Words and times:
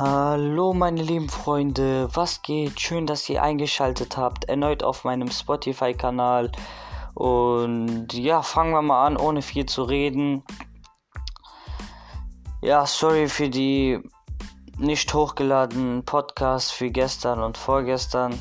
Hallo 0.00 0.74
meine 0.74 1.02
lieben 1.02 1.28
Freunde, 1.28 2.08
was 2.14 2.42
geht? 2.42 2.80
Schön, 2.80 3.04
dass 3.04 3.28
ihr 3.28 3.42
eingeschaltet 3.42 4.16
habt, 4.16 4.44
erneut 4.44 4.84
auf 4.84 5.02
meinem 5.02 5.28
Spotify-Kanal. 5.28 6.52
Und 7.14 8.12
ja, 8.12 8.42
fangen 8.42 8.70
wir 8.70 8.82
mal 8.82 9.04
an, 9.04 9.16
ohne 9.16 9.42
viel 9.42 9.66
zu 9.66 9.82
reden. 9.82 10.44
Ja, 12.62 12.86
sorry 12.86 13.28
für 13.28 13.50
die 13.50 13.98
nicht 14.76 15.12
hochgeladenen 15.12 16.04
Podcasts 16.04 16.70
für 16.70 16.90
gestern 16.90 17.42
und 17.42 17.58
vorgestern. 17.58 18.38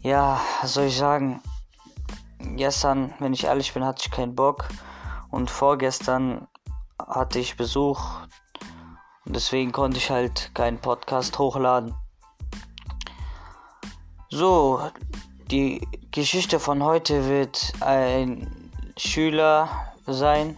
Ja, 0.00 0.40
soll 0.62 0.84
ich 0.84 0.96
sagen? 0.96 1.42
Gestern, 2.38 3.12
wenn 3.18 3.34
ich 3.34 3.44
ehrlich 3.44 3.74
bin, 3.74 3.84
hatte 3.84 4.04
ich 4.06 4.10
keinen 4.10 4.34
Bock. 4.34 4.66
Und 5.30 5.50
vorgestern 5.50 6.48
hatte 6.98 7.38
ich 7.38 7.58
Besuch 7.58 8.00
und 9.26 9.36
deswegen 9.36 9.72
konnte 9.72 9.98
ich 9.98 10.10
halt 10.10 10.50
keinen 10.54 10.78
Podcast 10.78 11.38
hochladen. 11.38 11.94
So, 14.30 14.90
die 15.50 15.86
Geschichte 16.10 16.60
von 16.60 16.82
heute 16.82 17.28
wird 17.28 17.72
ein 17.80 18.70
Schüler 18.96 19.68
sein. 20.06 20.56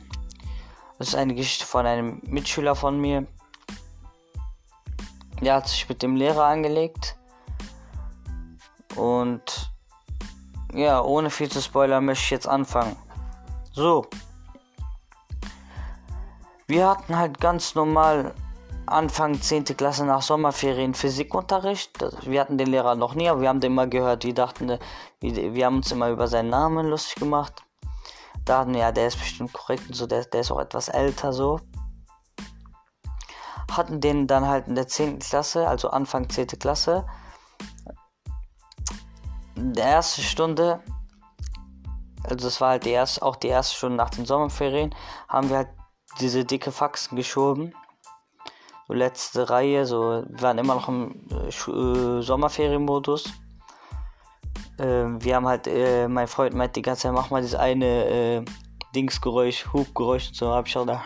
Das 0.98 1.08
ist 1.08 1.14
eine 1.14 1.34
Geschichte 1.34 1.66
von 1.66 1.86
einem 1.86 2.20
Mitschüler 2.26 2.74
von 2.74 2.98
mir. 3.00 3.26
Der 5.42 5.54
hat 5.54 5.68
sich 5.68 5.88
mit 5.88 6.02
dem 6.02 6.16
Lehrer 6.16 6.44
angelegt. 6.46 7.16
Und 8.96 9.70
ja, 10.72 11.02
ohne 11.02 11.30
viel 11.30 11.50
zu 11.50 11.60
spoilern 11.60 12.04
möchte 12.04 12.24
ich 12.24 12.30
jetzt 12.30 12.48
anfangen. 12.48 12.96
So. 13.72 14.06
Wir 16.66 16.88
hatten 16.88 17.16
halt 17.16 17.38
ganz 17.38 17.74
normal 17.74 18.34
Anfang 18.86 19.40
10. 19.40 19.64
Klasse 19.64 20.04
nach 20.04 20.22
Sommerferien 20.22 20.94
Physikunterricht. 20.94 21.98
Wir 22.22 22.40
hatten 22.40 22.56
den 22.56 22.68
Lehrer 22.68 22.94
noch 22.94 23.14
nie, 23.14 23.28
aber 23.28 23.40
wir 23.40 23.48
haben 23.48 23.60
den 23.60 23.72
immer 23.72 23.88
gehört. 23.88 24.24
Wir 24.24 24.34
dachten, 24.34 24.78
wir 25.20 25.66
haben 25.66 25.78
uns 25.78 25.90
immer 25.90 26.08
über 26.10 26.28
seinen 26.28 26.50
Namen 26.50 26.86
lustig 26.86 27.16
gemacht. 27.16 27.64
Da 28.44 28.60
hatten 28.60 28.74
wir, 28.74 28.80
ja, 28.80 28.92
der 28.92 29.08
ist 29.08 29.18
bestimmt 29.18 29.52
korrekt 29.52 29.88
und 29.88 29.94
so, 29.94 30.06
der, 30.06 30.24
der 30.24 30.40
ist 30.40 30.52
auch 30.52 30.60
etwas 30.60 30.88
älter 30.88 31.32
so. 31.32 31.58
Hatten 33.72 34.00
den 34.00 34.28
dann 34.28 34.46
halt 34.46 34.68
in 34.68 34.76
der 34.76 34.86
10. 34.86 35.18
Klasse, 35.18 35.66
also 35.66 35.90
Anfang 35.90 36.28
10. 36.28 36.46
Klasse. 36.46 37.06
In 39.56 39.72
der 39.72 39.86
ersten 39.86 40.22
Stunde, 40.22 40.80
also 42.22 42.36
das 42.36 42.60
war 42.60 42.70
halt 42.70 42.84
die 42.84 42.90
erste, 42.90 43.22
auch 43.22 43.34
die 43.34 43.48
erste 43.48 43.74
Stunde 43.74 43.96
nach 43.96 44.10
den 44.10 44.26
Sommerferien, 44.26 44.94
haben 45.28 45.50
wir 45.50 45.56
halt 45.56 45.70
diese 46.20 46.44
dicke 46.44 46.70
Faxen 46.70 47.16
geschoben 47.16 47.74
letzte 48.88 49.50
Reihe, 49.50 49.86
so 49.86 50.24
waren 50.28 50.58
immer 50.58 50.74
noch 50.74 50.88
im 50.88 51.26
äh, 51.30 51.48
äh 51.48 52.22
Sommerferienmodus. 52.22 53.32
Äh, 54.78 54.84
wir 54.84 55.36
haben 55.36 55.46
halt, 55.46 55.66
äh, 55.66 56.08
mein 56.08 56.28
Freund 56.28 56.54
meint 56.54 56.76
die 56.76 56.82
ganze 56.82 57.02
Zeit, 57.02 57.12
mach 57.12 57.30
mal 57.30 57.42
dieses 57.42 57.58
eine 57.58 58.06
äh, 58.06 58.44
Dingsgeräusch, 58.94 59.72
Hubgeräusch 59.72 60.28
und 60.28 60.36
so, 60.36 60.50
hab 60.50 60.66
ich 60.66 60.76
auch 60.76 60.86
da 60.86 61.02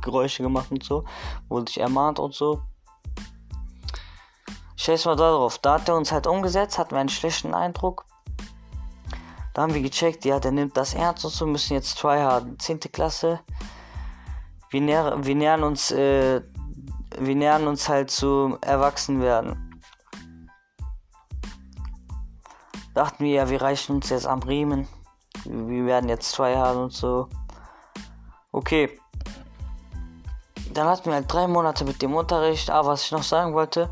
Geräusche 0.00 0.42
gemacht 0.42 0.70
und 0.70 0.82
so, 0.82 1.04
wurde 1.48 1.70
ich 1.70 1.78
ermahnt 1.78 2.18
und 2.18 2.34
so. 2.34 2.62
Scheiß 4.76 5.04
mal 5.04 5.16
darauf, 5.16 5.58
da 5.58 5.74
hat 5.74 5.88
er 5.88 5.96
uns 5.96 6.10
halt 6.12 6.26
umgesetzt, 6.26 6.78
hatten 6.78 6.92
wir 6.92 7.00
einen 7.00 7.08
schlechten 7.08 7.54
Eindruck. 7.54 8.04
Da 9.54 9.62
haben 9.62 9.72
wir 9.72 9.82
gecheckt, 9.82 10.24
ja, 10.24 10.40
der 10.40 10.50
nimmt 10.50 10.76
das 10.76 10.94
ernst 10.94 11.24
und 11.24 11.30
so, 11.30 11.46
müssen 11.46 11.74
jetzt 11.74 11.98
tryharden. 11.98 12.58
10. 12.58 12.80
Klasse. 12.80 13.40
Wir, 14.70 14.80
näher, 14.80 15.16
wir 15.22 15.34
nähern 15.36 15.62
uns 15.62 15.92
äh, 15.92 16.42
wir 17.18 17.34
nähern 17.34 17.66
uns 17.66 17.88
halt 17.88 18.10
zu 18.10 18.58
Erwachsenwerden. 18.60 19.80
Dachten 22.94 23.24
wir 23.24 23.32
ja, 23.32 23.48
wir 23.48 23.60
reichen 23.60 23.96
uns 23.96 24.10
jetzt 24.10 24.26
am 24.26 24.40
Riemen. 24.40 24.88
Wir 25.44 25.86
werden 25.86 26.08
jetzt 26.08 26.30
zwei 26.30 26.56
haben 26.56 26.84
und 26.84 26.92
so. 26.92 27.28
Okay. 28.52 28.98
Dann 30.72 30.86
hatten 30.86 31.06
wir 31.06 31.14
halt 31.14 31.32
drei 31.32 31.46
Monate 31.46 31.84
mit 31.84 32.02
dem 32.02 32.14
Unterricht. 32.14 32.70
Aber 32.70 32.90
was 32.90 33.04
ich 33.04 33.12
noch 33.12 33.22
sagen 33.22 33.54
wollte, 33.54 33.90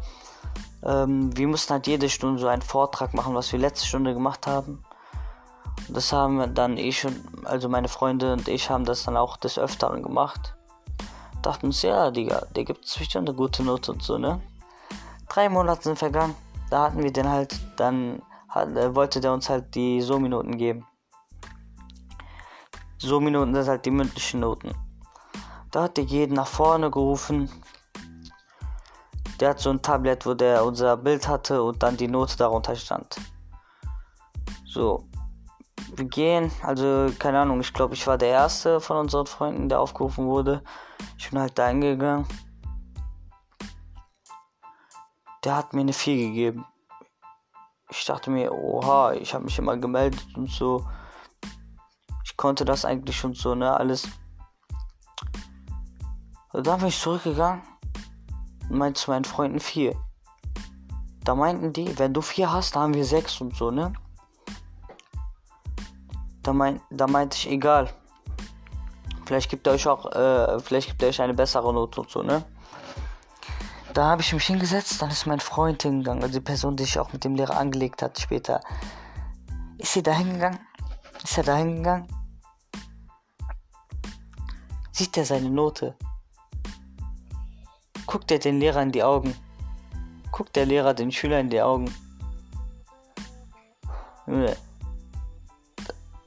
ähm, 0.84 1.36
wir 1.36 1.48
mussten 1.48 1.72
halt 1.72 1.86
jede 1.86 2.08
Stunde 2.08 2.41
so 2.41 2.47
einen 2.47 2.62
Vortrag 2.62 3.14
machen, 3.14 3.34
was 3.34 3.52
wir 3.52 3.58
letzte 3.58 3.86
Stunde 3.86 4.14
gemacht 4.14 4.47
haben. 4.47 4.84
Das 5.88 6.12
haben 6.12 6.54
dann 6.54 6.76
ich 6.76 7.04
und 7.04 7.44
also 7.44 7.68
meine 7.68 7.88
Freunde 7.88 8.32
und 8.32 8.48
ich 8.48 8.70
haben 8.70 8.84
das 8.84 9.04
dann 9.04 9.16
auch 9.16 9.36
des 9.36 9.58
Öfteren 9.58 10.02
gemacht 10.02 10.54
dachten 11.42 11.66
uns, 11.66 11.82
ja, 11.82 12.10
Digga, 12.10 12.47
der 12.54 12.64
gibt 12.64 12.80
bestimmt 12.82 13.28
eine 13.28 13.36
gute 13.36 13.62
Note 13.62 13.92
und 13.92 14.03
so, 14.03 14.19
ne? 14.19 14.41
Drei 15.28 15.48
Monate 15.48 15.84
sind 15.84 15.98
vergangen. 15.98 16.34
Da 16.70 16.84
hatten 16.84 17.03
wir 17.03 17.12
den 17.12 17.28
halt, 17.28 17.58
dann 17.76 18.22
hat, 18.48 18.69
äh, 18.76 18.94
wollte 18.94 19.20
der 19.20 19.32
uns 19.32 19.48
halt 19.48 19.75
die 19.75 20.00
So-Minuten 20.00 20.56
geben. 20.56 20.86
So-Minuten 22.98 23.54
sind 23.54 23.69
halt 23.69 23.84
die 23.84 23.91
mündlichen 23.91 24.41
Noten. 24.41 24.72
Da 25.70 25.84
hat 25.84 25.97
der 25.97 26.04
jeden 26.04 26.34
nach 26.34 26.47
vorne 26.47 26.91
gerufen. 26.91 27.50
Der 29.41 29.50
hat 29.50 29.60
so 29.60 29.70
ein 29.70 29.82
Tablet, 29.82 30.24
wo 30.24 30.34
der 30.34 30.64
unser 30.64 30.97
Bild 30.97 31.26
hatte 31.26 31.62
und 31.62 31.82
dann 31.82 31.97
die 31.97 32.09
Note 32.09 32.36
darunter 32.36 32.76
stand. 32.76 33.16
So. 34.66 35.09
Wir 35.94 36.06
gehen, 36.06 36.50
also 36.62 37.12
keine 37.19 37.41
Ahnung, 37.41 37.60
ich 37.60 37.75
glaube, 37.75 37.92
ich 37.92 38.06
war 38.06 38.16
der 38.16 38.30
erste 38.30 38.80
von 38.80 38.97
unseren 38.97 39.26
Freunden, 39.26 39.69
der 39.69 39.78
aufgerufen 39.78 40.26
wurde. 40.26 40.64
Ich 41.19 41.28
bin 41.28 41.38
halt 41.38 41.58
da 41.58 41.69
hingegangen. 41.69 42.26
Der 45.44 45.54
hat 45.54 45.75
mir 45.75 45.82
eine 45.82 45.92
4 45.92 46.16
gegeben. 46.16 46.64
Ich 47.91 48.06
dachte 48.06 48.30
mir, 48.30 48.54
oha, 48.54 49.12
ich 49.12 49.34
habe 49.34 49.44
mich 49.44 49.58
immer 49.58 49.76
gemeldet 49.76 50.26
und 50.34 50.48
so. 50.48 50.88
Ich 52.24 52.38
konnte 52.38 52.64
das 52.64 52.86
eigentlich 52.86 53.19
schon 53.19 53.34
so, 53.34 53.54
ne, 53.54 53.76
alles. 53.76 54.09
Und 56.54 56.66
dann 56.66 56.78
bin 56.78 56.88
ich 56.88 56.98
zurückgegangen 56.98 57.62
und 58.70 58.78
meinte 58.78 58.98
zu 58.98 59.10
meinen 59.10 59.26
Freunden 59.26 59.60
4. 59.60 59.94
Da 61.22 61.34
meinten 61.34 61.74
die, 61.74 61.98
wenn 61.98 62.14
du 62.14 62.22
4 62.22 62.50
hast, 62.50 62.76
dann 62.76 62.84
haben 62.84 62.94
wir 62.94 63.04
6 63.04 63.42
und 63.42 63.54
so, 63.54 63.70
ne? 63.70 63.92
Da, 66.42 66.53
mein, 66.53 66.80
da 66.91 67.06
meinte 67.06 67.36
ich, 67.36 67.50
egal. 67.50 67.92
Vielleicht 69.26 69.48
gibt 69.48 69.66
er 69.66 69.75
euch 69.75 69.86
auch, 69.86 70.10
äh, 70.12 70.60
vielleicht 70.60 70.88
gibt 70.88 71.03
er 71.03 71.08
euch 71.08 71.20
eine 71.22 71.34
bessere 71.34 71.72
Note 71.72 72.00
und 72.00 72.10
so, 72.10 72.22
ne? 72.22 72.44
Da 73.94 74.06
habe 74.06 74.22
ich 74.22 74.32
mich 74.32 74.47
hingesetzt, 74.47 75.00
dann 75.03 75.10
ist 75.10 75.26
mein 75.26 75.41
Freund 75.41 75.82
hingegangen, 75.82 76.22
also 76.22 76.38
die 76.38 76.44
Person, 76.44 76.76
die 76.76 76.84
sich 76.84 76.98
auch 76.98 77.12
mit 77.12 77.25
dem 77.25 77.34
Lehrer 77.34 77.58
angelegt 77.58 78.03
hat 78.03 78.19
später. 78.19 78.60
Ist 79.78 79.92
sie 79.92 80.03
da 80.03 80.12
hingegangen? 80.12 80.58
Ist 81.22 81.38
er 81.38 81.44
da 81.44 81.56
hingegangen? 81.56 82.08
Sieht 84.92 85.16
er 85.16 85.24
seine 85.24 85.50
Note? 85.50 85.94
Guckt 88.06 88.30
er 88.30 88.38
den 88.38 88.60
Lehrer 88.60 88.82
in 88.82 88.92
die 88.92 89.03
Augen? 89.03 89.34
Guckt 90.30 90.56
der 90.56 90.66
Lehrer 90.66 90.94
den 90.94 91.12
Schüler 91.12 91.41
in 91.41 91.50
die 91.50 91.62
Augen? 91.62 91.94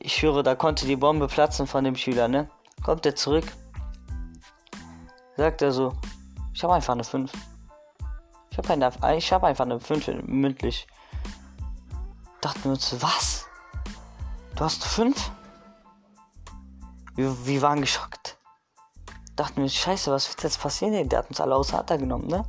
Ich 0.05 0.21
höre, 0.21 0.43
da 0.43 0.53
konnte 0.53 0.85
die 0.85 0.97
Bombe 0.97 1.25
platzen 1.25 1.65
von 1.65 1.83
dem 1.83 1.95
Schüler, 1.95 2.27
ne? 2.27 2.47
Kommt 2.83 3.07
er 3.07 3.15
zurück. 3.15 3.45
Sagt 5.35 5.63
er 5.63 5.71
so, 5.71 5.97
ich 6.53 6.63
habe 6.63 6.75
einfach 6.75 6.93
eine 6.93 7.03
5. 7.03 7.31
Ich 8.51 8.57
habe 8.59 8.69
eine, 8.69 9.17
ich 9.17 9.33
hab 9.33 9.43
einfach 9.43 9.65
eine 9.65 9.79
5 9.79 10.27
mündlich. 10.27 10.85
Dachten 12.39 12.65
wir 12.65 12.71
uns, 12.73 12.95
was? 13.01 13.47
Du 14.55 14.63
hast 14.63 14.83
eine 14.83 14.91
5? 14.91 15.31
Wir, 17.15 17.47
wir 17.47 17.61
waren 17.63 17.81
geschockt. 17.81 18.37
Dachten 19.35 19.63
wir, 19.63 19.69
scheiße, 19.69 20.11
was 20.11 20.29
wird 20.29 20.43
jetzt 20.43 20.61
passieren? 20.61 21.09
Der 21.09 21.17
hat 21.17 21.29
uns 21.29 21.41
alle 21.41 21.55
außer 21.55 21.79
Atem 21.79 22.01
genommen, 22.01 22.27
ne? 22.27 22.45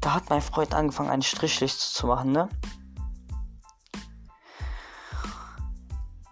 Da 0.00 0.14
hat 0.14 0.28
mein 0.28 0.42
Freund 0.42 0.74
angefangen, 0.74 1.10
eine 1.10 1.22
Strichliste 1.22 1.94
zu 1.94 2.08
machen, 2.08 2.32
ne? 2.32 2.48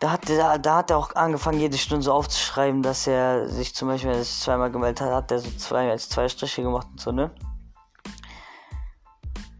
Da 0.01 0.11
hat, 0.11 0.29
da, 0.29 0.59
da 0.59 0.77
hat 0.77 0.91
er 0.91 0.99
auch 0.99 1.15
angefangen, 1.15 1.59
jede 1.59 1.79
Stunde 1.79 2.05
so 2.05 2.13
aufzuschreiben, 2.13 2.83
dass 2.83 3.07
er 3.07 3.49
sich 3.49 3.75
zum 3.75 3.89
Beispiel, 3.89 4.11
wenn 4.11 4.19
er 4.19 4.25
sich 4.25 4.41
zweimal 4.41 4.71
gemeldet 4.71 5.01
hat, 5.01 5.13
hat 5.13 5.31
er 5.31 5.39
so 5.39 5.51
zwei, 5.53 5.91
als 5.91 6.09
zwei 6.09 6.29
Striche 6.29 6.63
gemacht 6.63 6.87
und 6.91 7.01
so, 7.01 7.13
ne? 7.13 7.31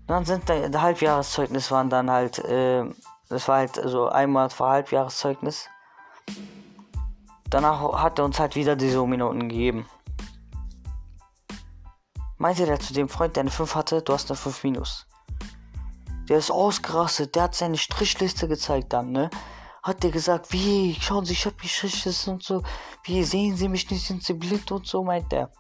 Dann 0.07 0.25
sind 0.25 0.49
der, 0.49 0.69
der 0.69 0.83
Halbjahreszeugnis 0.83 1.71
waren 1.71 1.91
dann 1.91 2.11
halt, 2.11 2.39
äh, 2.41 2.85
das 3.29 3.49
war 3.49 3.59
halt 3.59 3.75
so 3.75 4.09
einmal 4.09 4.51
vor 4.51 4.69
Halbjahreszeugnis. 4.69 5.69
Danach 7.51 7.93
hat 8.01 8.19
er 8.19 8.25
uns 8.25 8.39
halt 8.39 8.55
wieder 8.55 8.77
diese 8.77 9.05
Minuten 9.07 9.49
gegeben. 9.49 9.89
Meinte 12.39 12.67
der 12.67 12.79
zu 12.79 12.93
dem 12.93 13.09
Freund, 13.09 13.35
der 13.35 13.43
eine 13.43 13.51
5 13.51 13.75
hatte, 13.75 14.03
du 14.03 14.13
hast 14.13 14.31
eine 14.31 14.37
5 14.37 14.63
minus. 14.65 15.07
Der 16.29 16.39
ist 16.39 16.51
ausgerastet, 16.51 17.35
der 17.35 17.45
hat 17.45 17.55
seine 17.55 17.79
Strichliste 17.79 18.47
gezeigt 18.47 18.93
dann, 18.93 19.11
ne? 19.11 19.31
Hat 19.87 20.03
der 20.03 20.11
gesagt, 20.11 20.53
wie, 20.53 20.97
schauen 21.01 21.25
Sie, 21.25 21.33
ich 21.33 21.47
hab 21.47 21.59
geschichtet 21.59 22.27
und 22.27 22.43
so, 22.43 22.63
wie 23.05 23.23
sehen 23.23 23.57
Sie 23.57 23.69
mich 23.69 23.89
nicht, 23.89 24.05
sind 24.05 24.25
Sie 24.25 24.33
blind 24.33 24.71
und 24.73 24.85
so, 24.85 25.05
meint 25.05 25.33
er. 25.33 25.51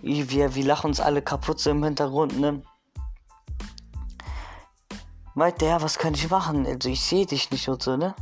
Wir, 0.00 0.54
wir 0.54 0.64
lachen 0.64 0.86
uns 0.86 1.00
alle 1.00 1.20
kaputt 1.20 1.64
im 1.66 1.84
Hintergrund, 1.84 2.40
ne? 2.40 2.62
Meint 5.34 5.60
der, 5.60 5.82
was 5.82 5.98
kann 5.98 6.14
ich 6.14 6.30
machen? 6.30 6.66
Also 6.66 6.88
ich 6.88 7.02
sehe 7.02 7.26
dich 7.26 7.50
nicht 7.50 7.68
und 7.68 7.82
so, 7.82 7.98
ne? 7.98 8.14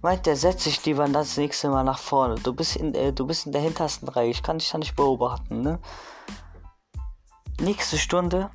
Meint 0.00 0.26
der, 0.26 0.36
setz 0.36 0.62
dich 0.62 0.84
lieber 0.84 1.08
das 1.08 1.36
nächste 1.36 1.70
Mal 1.70 1.82
nach 1.82 1.98
vorne. 1.98 2.36
Du 2.36 2.52
bist 2.52 2.76
in, 2.76 2.94
äh, 2.94 3.12
du 3.12 3.26
bist 3.26 3.46
in 3.46 3.52
der 3.52 3.62
hintersten 3.62 4.08
Reihe. 4.08 4.30
Ich 4.30 4.44
kann 4.44 4.58
dich 4.58 4.70
da 4.70 4.78
nicht 4.78 4.94
beobachten, 4.94 5.60
ne? 5.60 5.80
Nächste 7.60 7.98
Stunde. 7.98 8.50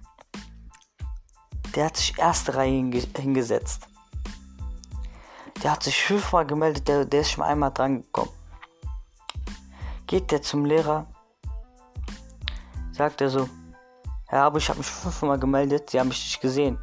Der 1.76 1.86
hat 1.86 1.98
sich 1.98 2.18
erste 2.18 2.56
Reihe 2.56 2.72
hinge 2.72 3.04
hingesetzt. 3.18 3.90
Der 5.64 5.72
hat 5.72 5.84
sich 5.84 6.02
fünfmal 6.02 6.46
gemeldet, 6.46 6.88
der, 6.88 7.06
der 7.06 7.22
ist 7.22 7.32
schon 7.32 7.44
einmal 7.44 7.72
dran 7.72 8.02
gekommen. 8.02 8.32
Geht 10.08 10.32
der 10.32 10.42
zum 10.42 10.66
Lehrer, 10.66 11.06
sagt 12.94 13.22
er 13.22 13.30
so, 13.30 13.50
Herr 14.28 14.44
aber 14.44 14.58
ich 14.58 14.70
habe 14.70 14.80
mich 14.80 14.88
fünfmal 14.88 15.40
gemeldet, 15.40 15.90
sie 15.90 16.00
haben 16.00 16.08
mich 16.08 16.24
nicht 16.24 16.42
gesehen. 16.42 16.78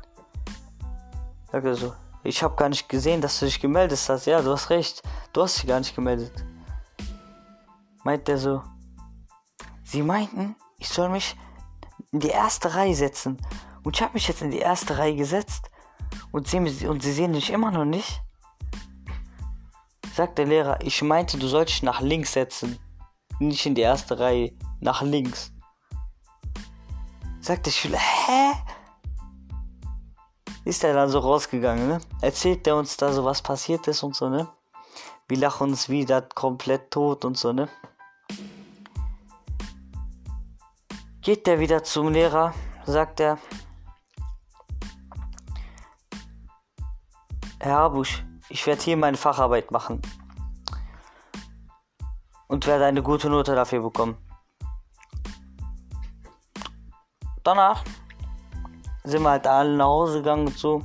Sagt 1.50 1.64
er 1.64 1.74
so, 1.74 1.94
ich 2.22 2.42
habe 2.42 2.56
gar 2.56 2.68
nicht 2.68 2.88
gesehen, 2.88 3.20
dass 3.20 3.38
du 3.38 3.46
dich 3.46 3.60
gemeldet 3.60 3.98
hast. 4.08 4.26
Ja, 4.26 4.42
du 4.42 4.52
hast 4.52 4.68
recht, 4.68 5.02
du 5.32 5.42
hast 5.42 5.56
dich 5.58 5.66
gar 5.66 5.78
nicht 5.78 5.94
gemeldet. 5.94 6.32
Meint 8.04 8.28
der 8.28 8.38
so, 8.38 8.62
sie 9.84 10.02
meinten, 10.02 10.56
ich 10.78 10.88
soll 10.88 11.08
mich 11.08 11.36
in 12.12 12.20
die 12.20 12.28
erste 12.28 12.74
Reihe 12.74 12.94
setzen. 12.94 13.38
Und 13.84 13.96
ich 13.96 14.02
habe 14.02 14.14
mich 14.14 14.28
jetzt 14.28 14.42
in 14.42 14.50
die 14.50 14.58
erste 14.58 14.98
Reihe 14.98 15.16
gesetzt 15.16 15.70
und 16.32 16.48
sie, 16.48 16.58
und 16.58 17.02
sie 17.02 17.12
sehen 17.12 17.30
mich 17.30 17.50
immer 17.50 17.70
noch 17.70 17.84
nicht 17.84 18.25
sagt 20.16 20.38
der 20.38 20.46
Lehrer, 20.46 20.78
ich 20.80 21.02
meinte, 21.02 21.36
du 21.36 21.46
sollst 21.46 21.74
dich 21.74 21.82
nach 21.82 22.00
links 22.00 22.32
setzen. 22.32 22.78
Nicht 23.38 23.66
in 23.66 23.74
die 23.74 23.82
erste 23.82 24.18
Reihe, 24.18 24.50
nach 24.80 25.02
links. 25.02 25.52
Sagt 27.42 27.66
der 27.66 27.70
Schüler, 27.70 27.98
hä? 27.98 28.52
Ist 30.64 30.82
er 30.84 30.94
dann 30.94 31.10
so 31.10 31.18
rausgegangen, 31.18 31.86
ne? 31.86 32.00
Erzählt 32.22 32.66
er 32.66 32.76
uns 32.76 32.96
da 32.96 33.12
so, 33.12 33.26
was 33.26 33.42
passiert 33.42 33.86
ist 33.88 34.02
und 34.02 34.16
so, 34.16 34.30
ne? 34.30 34.48
Wir 35.28 35.36
lachen 35.36 35.68
uns 35.68 35.90
wieder 35.90 36.22
komplett 36.22 36.90
tot 36.90 37.26
und 37.26 37.36
so, 37.36 37.52
ne? 37.52 37.68
Geht 41.20 41.46
der 41.46 41.60
wieder 41.60 41.84
zum 41.84 42.08
Lehrer, 42.08 42.54
sagt 42.86 43.20
er, 43.20 43.38
Herr 47.60 47.76
Habusch, 47.76 48.24
ich 48.48 48.66
werde 48.66 48.82
hier 48.82 48.96
meine 48.96 49.16
Facharbeit 49.16 49.70
machen. 49.70 50.00
Und 52.48 52.66
werde 52.66 52.84
eine 52.84 53.02
gute 53.02 53.28
Note 53.28 53.54
dafür 53.54 53.82
bekommen. 53.82 54.16
Danach 57.42 57.84
sind 59.04 59.22
wir 59.22 59.30
halt 59.30 59.46
alle 59.46 59.76
nach 59.76 59.86
Hause 59.86 60.18
gegangen 60.18 60.48
und 60.48 60.58
so. 60.58 60.82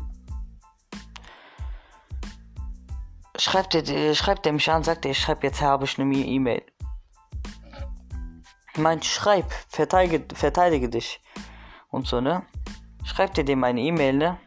Schreibt 3.37 3.73
er, 3.73 4.15
schreibt 4.15 4.45
er 4.45 4.53
mich 4.53 4.69
an, 4.71 4.83
sagt 4.83 5.05
er, 5.05 5.11
ich 5.11 5.19
schreibe 5.19 5.47
jetzt 5.47 5.61
habe 5.61 5.85
ich 5.85 5.99
eine 5.99 6.13
E-Mail. 6.15 6.63
Meinte, 8.77 9.07
schreib, 9.07 9.51
verteidige, 9.69 10.35
verteidige 10.35 10.89
dich. 10.89 11.19
Und 11.89 12.07
so, 12.07 12.21
ne? 12.21 12.43
Schreibt 13.03 13.37
er 13.37 13.43
dem 13.43 13.63
eine 13.63 13.81
E-Mail, 13.81 14.13
ne? 14.13 14.37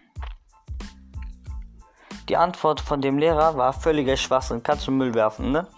Die 2.35 2.39
Antwort 2.39 2.81
von 2.81 3.01
dem 3.01 3.17
Lehrer 3.17 3.57
war 3.57 3.73
völliger 3.73 4.17
Schwachsinn. 4.17 4.61
Kannst 4.61 4.89
du 4.89 4.91
Müll 4.91 5.15
werfen, 5.15 5.53
ne? 5.53 5.69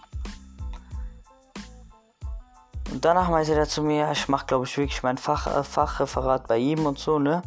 Und 2.91 3.05
danach 3.05 3.29
meinte 3.29 3.53
er 3.53 3.67
zu 3.67 3.83
mir, 3.83 4.11
ich 4.11 4.27
mache, 4.27 4.47
glaube 4.47 4.65
ich, 4.65 4.75
wirklich 4.75 5.03
mein 5.03 5.19
Fach, 5.19 5.45
äh, 5.45 5.63
Fachreferat 5.63 6.47
bei 6.47 6.57
ihm 6.57 6.87
und 6.87 6.97
so, 6.97 7.19
ne? 7.19 7.43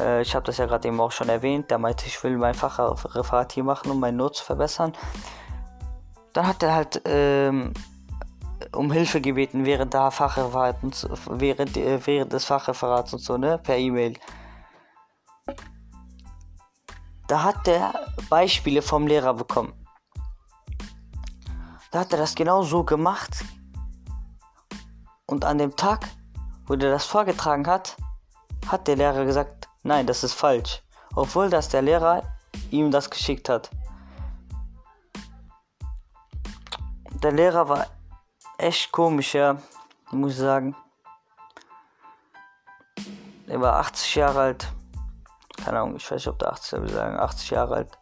Äh, 0.00 0.22
ich 0.22 0.34
habe 0.34 0.44
das 0.44 0.56
ja 0.56 0.66
gerade 0.66 0.88
eben 0.88 1.00
auch 1.00 1.12
schon 1.12 1.28
erwähnt. 1.28 1.70
Der 1.70 1.78
meinte, 1.78 2.06
ich 2.06 2.20
will 2.24 2.36
mein 2.36 2.54
Fachreferat 2.54 3.52
hier 3.52 3.62
machen, 3.62 3.92
um 3.92 4.00
meine 4.00 4.16
Not 4.16 4.34
zu 4.34 4.44
verbessern. 4.44 4.92
Dann 6.32 6.48
hat 6.48 6.64
er 6.64 6.74
halt 6.74 7.00
ähm, 7.04 7.72
um 8.72 8.90
Hilfe 8.90 9.20
gebeten 9.20 9.64
während 9.64 9.94
der 9.94 10.10
Fachreferats, 10.10 11.06
während, 11.30 11.76
äh, 11.76 12.04
während 12.04 12.32
des 12.32 12.44
Fachreferats 12.44 13.12
und 13.12 13.20
so, 13.20 13.36
ne? 13.36 13.60
Per 13.62 13.76
E-Mail. 13.76 14.14
Da 17.28 17.42
hat 17.42 17.66
er 17.68 18.08
Beispiele 18.28 18.82
vom 18.82 19.06
Lehrer 19.06 19.34
bekommen. 19.34 19.72
Da 21.90 22.00
hat 22.00 22.12
er 22.12 22.18
das 22.18 22.34
genau 22.34 22.62
so 22.62 22.84
gemacht. 22.84 23.44
Und 25.26 25.44
an 25.44 25.58
dem 25.58 25.76
Tag, 25.76 26.08
wo 26.66 26.74
er 26.74 26.78
das 26.78 27.06
vorgetragen 27.06 27.66
hat, 27.66 27.96
hat 28.66 28.88
der 28.88 28.96
Lehrer 28.96 29.24
gesagt, 29.24 29.68
nein, 29.82 30.06
das 30.06 30.24
ist 30.24 30.34
falsch. 30.34 30.82
Obwohl 31.14 31.50
das 31.50 31.68
der 31.68 31.82
Lehrer 31.82 32.22
ihm 32.70 32.90
das 32.90 33.10
geschickt 33.10 33.48
hat. 33.48 33.70
Der 37.22 37.32
Lehrer 37.32 37.68
war 37.68 37.86
echt 38.58 38.90
komisch, 38.90 39.34
ja, 39.34 39.58
muss 40.10 40.32
ich 40.32 40.38
sagen. 40.38 40.74
Er 43.46 43.60
war 43.60 43.76
80 43.76 44.14
Jahre 44.16 44.40
alt 44.40 44.72
keine 45.64 45.80
Ahnung, 45.80 45.96
ich 45.96 46.04
weiß 46.04 46.16
nicht, 46.16 46.28
ob 46.28 46.38
der 46.38 46.52
80, 46.52 46.82
wir 46.82 46.88
sagen 46.88 47.18
80 47.18 47.50
Jahre 47.50 47.74
alt. 47.76 47.98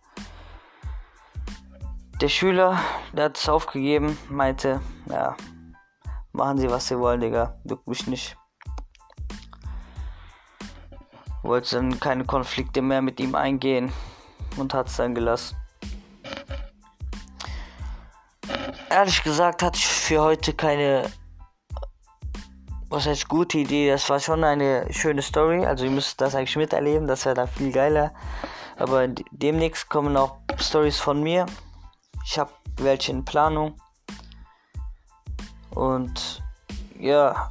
Der 2.21 2.29
Schüler, 2.29 2.79
der 3.12 3.27
hat 3.27 3.39
es 3.39 3.49
aufgegeben, 3.49 4.19
meinte, 4.29 4.81
ja, 5.07 5.37
machen 6.33 6.59
Sie, 6.59 6.71
was 6.71 6.89
Sie 6.89 6.99
wollen, 6.99 7.21
Digga, 7.21 7.59
juckt 7.65 7.89
mich 7.89 8.07
nicht. 8.07 8.37
Wollte 11.43 11.77
dann 11.77 11.99
keine 11.99 12.25
Konflikte 12.25 12.83
mehr 12.83 13.01
mit 13.01 13.19
ihm 13.21 13.35
eingehen 13.35 13.93
und 14.56 14.75
hat 14.75 14.89
es 14.89 14.97
dann 14.97 15.15
gelassen. 15.15 15.56
Ehrlich 18.91 19.23
gesagt 19.23 19.63
hatte 19.63 19.79
ich 19.79 19.87
für 19.87 20.21
heute 20.21 20.53
keine 20.53 21.11
was 22.91 23.07
heißt 23.07 23.29
gute 23.29 23.59
Idee, 23.59 23.89
das 23.89 24.11
war 24.11 24.19
schon 24.19 24.43
eine 24.43 24.93
schöne 24.93 25.23
Story. 25.23 25.65
Also 25.65 25.85
ihr 25.85 25.93
müsst 25.93 26.21
das 26.21 26.35
eigentlich 26.35 26.57
miterleben, 26.57 27.07
das 27.07 27.25
wäre 27.25 27.37
da 27.37 27.47
viel 27.47 27.71
geiler. 27.71 28.13
Aber 28.77 29.07
demnächst 29.31 29.89
kommen 29.89 30.17
auch 30.17 30.39
Stories 30.59 30.99
von 30.99 31.23
mir. 31.23 31.47
Ich 32.27 32.39
habe 32.39 32.51
welche 32.79 33.13
in 33.13 33.25
Planung. 33.25 33.77
Und 35.70 36.43
ja, 36.99 37.51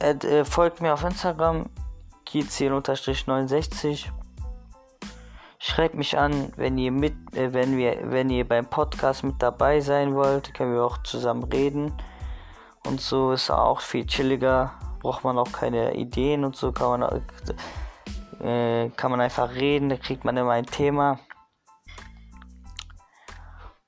äh, 0.00 0.44
folgt 0.44 0.82
mir 0.82 0.92
auf 0.92 1.02
Instagram 1.02 1.70
kiezien-69. 2.26 4.10
Schreibt 5.58 5.94
mich 5.94 6.18
an, 6.18 6.52
wenn 6.56 6.76
ihr 6.76 6.92
mit, 6.92 7.14
äh, 7.34 7.54
wenn 7.54 7.78
wir, 7.78 8.10
wenn 8.10 8.28
ihr 8.28 8.46
beim 8.46 8.66
Podcast 8.66 9.24
mit 9.24 9.36
dabei 9.40 9.80
sein 9.80 10.14
wollt, 10.14 10.52
können 10.52 10.74
wir 10.74 10.84
auch 10.84 11.02
zusammen 11.02 11.44
reden 11.44 11.94
und 12.84 13.00
so 13.00 13.32
ist 13.32 13.50
auch 13.50 13.80
viel 13.80 14.06
chilliger. 14.06 14.72
Braucht 15.00 15.24
man 15.24 15.38
auch 15.38 15.50
keine 15.52 15.94
Ideen 15.94 16.44
und 16.44 16.56
so 16.56 16.72
kann 16.72 17.00
man, 17.00 17.22
äh, 18.40 18.90
kann 18.90 19.10
man 19.10 19.20
einfach 19.20 19.54
reden, 19.54 19.88
da 19.88 19.96
kriegt 19.96 20.24
man 20.24 20.36
immer 20.36 20.52
ein 20.52 20.66
Thema. 20.66 21.18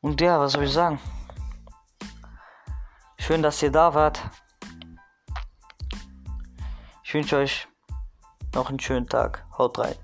Und 0.00 0.20
ja, 0.20 0.40
was 0.40 0.52
soll 0.52 0.64
ich 0.64 0.72
sagen? 0.72 0.98
Schön, 3.18 3.42
dass 3.42 3.62
ihr 3.62 3.70
da 3.70 3.94
wart. 3.94 4.20
Ich 7.04 7.14
wünsche 7.14 7.36
euch 7.36 7.68
noch 8.54 8.68
einen 8.68 8.80
schönen 8.80 9.08
Tag. 9.08 9.46
Haut 9.56 9.78
rein. 9.78 9.94